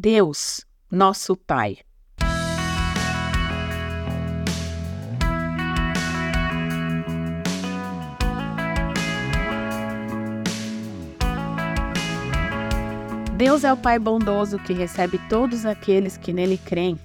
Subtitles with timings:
[0.00, 1.78] Deus, nosso Pai.
[13.36, 16.96] Deus é o Pai bondoso que recebe todos aqueles que nele creem.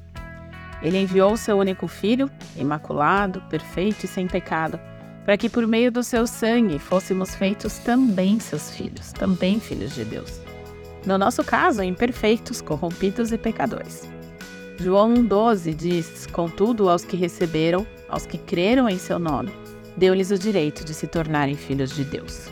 [0.84, 4.80] Ele enviou o seu único filho, imaculado, perfeito e sem pecado,
[5.26, 10.06] para que por meio do seu sangue fôssemos feitos também seus filhos, também filhos de
[10.06, 10.53] Deus.
[11.06, 14.08] No nosso caso, imperfeitos, corrompidos e pecadores.
[14.80, 19.52] João 1,12 diz: Contudo, aos que receberam, aos que creram em seu nome,
[19.98, 22.48] deu-lhes o direito de se tornarem filhos de Deus.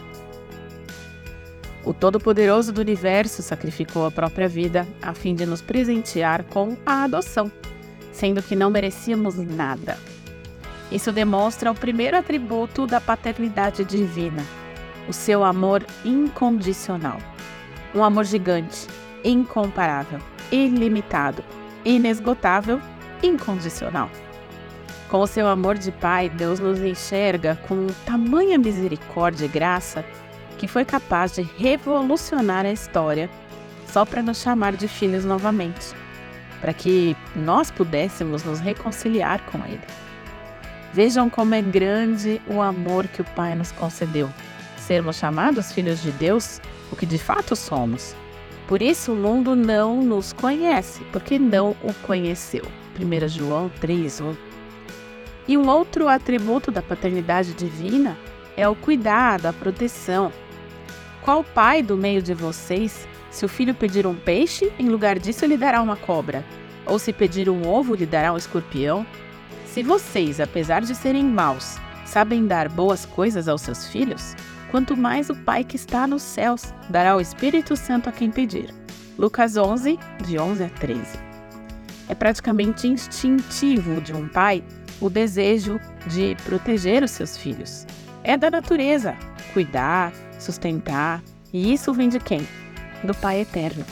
[1.84, 7.04] O Todo-Poderoso do Universo sacrificou a própria vida a fim de nos presentear com a
[7.04, 7.52] adoção,
[8.12, 9.98] sendo que não merecíamos nada.
[10.92, 14.44] Isso demonstra o primeiro atributo da paternidade divina,
[15.08, 17.18] o seu amor incondicional.
[17.94, 18.88] Um amor gigante,
[19.24, 20.20] incomparável,
[20.52, 21.44] ilimitado,
[21.84, 22.80] inesgotável,
[23.22, 24.10] incondicional.
[25.10, 30.06] Com o seu amor de Pai, Deus nos enxerga com tamanha misericórdia e graça
[30.58, 33.30] que foi capaz de revolucionar a história
[33.88, 35.94] só para nos chamar de filhos novamente,
[36.62, 39.82] para que nós pudéssemos nos reconciliar com Ele.
[40.94, 44.30] Vejam como é grande o amor que o Pai nos concedeu,
[44.78, 48.16] sermos chamados filhos de Deus, o que de fato somos.
[48.68, 52.66] Por isso o mundo não nos conhece, porque não o conheceu.
[53.00, 54.36] 1 João 3:1.
[55.48, 58.18] E um outro atributo da paternidade divina
[58.56, 60.32] é o cuidado, a proteção,
[61.22, 65.46] qual pai do meio de vocês, se o filho pedir um peixe, em lugar disso
[65.46, 66.44] lhe dará uma cobra?
[66.84, 69.06] Ou se pedir um ovo, lhe dará um escorpião?
[69.68, 74.36] Se vocês, apesar de serem maus, sabem dar boas coisas aos seus filhos,
[74.72, 78.74] quanto mais o Pai que está nos céus dará o Espírito Santo a quem pedir.
[79.18, 81.20] Lucas 11, de 11 a 13.
[82.08, 84.64] É praticamente instintivo de um pai
[85.00, 87.86] o desejo de proteger os seus filhos.
[88.24, 89.16] É da natureza
[89.54, 91.22] cuidar, sustentar.
[91.54, 92.48] E isso vem de quem?
[93.04, 93.86] Do Pai Eterno.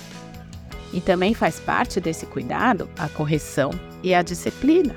[0.93, 3.71] E também faz parte desse cuidado a correção
[4.01, 4.95] e a disciplina.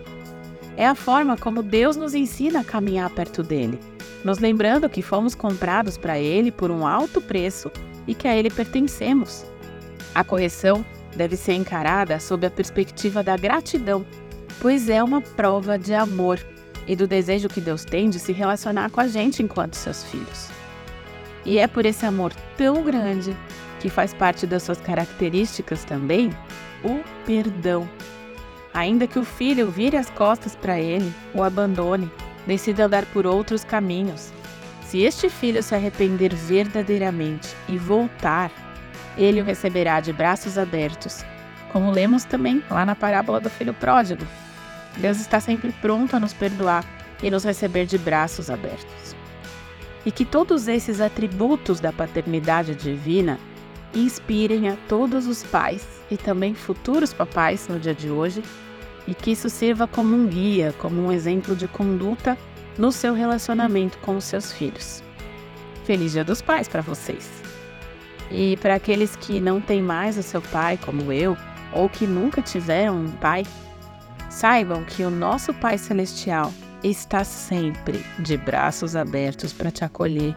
[0.77, 3.79] É a forma como Deus nos ensina a caminhar perto dele,
[4.25, 7.71] nos lembrando que fomos comprados para ele por um alto preço
[8.07, 9.45] e que a ele pertencemos.
[10.15, 10.85] A correção
[11.15, 14.05] deve ser encarada sob a perspectiva da gratidão,
[14.61, 16.39] pois é uma prova de amor
[16.87, 20.49] e do desejo que Deus tem de se relacionar com a gente enquanto seus filhos.
[21.45, 23.37] E é por esse amor tão grande,
[23.81, 26.31] que faz parte das suas características também,
[26.85, 27.89] o perdão.
[28.75, 32.11] Ainda que o filho vire as costas para ele, o abandone,
[32.47, 34.33] decida andar por outros caminhos.
[34.83, 38.51] Se este filho se arrepender verdadeiramente e voltar,
[39.17, 41.25] ele o receberá de braços abertos,
[41.73, 44.27] como lemos também lá na parábola do filho pródigo.
[44.97, 46.85] Deus está sempre pronto a nos perdoar
[47.23, 49.23] e nos receber de braços abertos
[50.05, 53.39] e que todos esses atributos da paternidade divina
[53.95, 58.43] inspirem a todos os pais e também futuros papais no dia de hoje
[59.07, 62.39] e que isso sirva como um guia, como um exemplo de conduta
[62.79, 65.03] no seu relacionamento com os seus filhos.
[65.85, 67.43] Feliz Dia dos Pais para vocês!
[68.31, 71.37] E para aqueles que não têm mais o seu pai, como eu,
[71.73, 73.45] ou que nunca tiveram um pai,
[74.31, 76.53] saibam que o nosso Pai Celestial
[76.83, 80.35] está sempre de braços abertos para te acolher,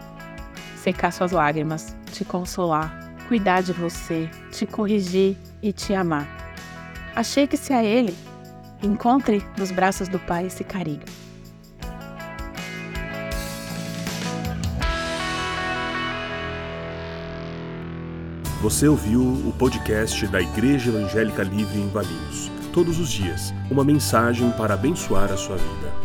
[0.76, 6.28] secar suas lágrimas, te consolar, cuidar de você, te corrigir e te amar.
[7.16, 8.16] Achegue-se a Ele,
[8.84, 11.04] encontre nos braços do Pai esse carinho.
[18.62, 22.50] Você ouviu o podcast da Igreja Evangélica Livre em Valinhos.
[22.74, 26.05] Todos os dias, uma mensagem para abençoar a sua vida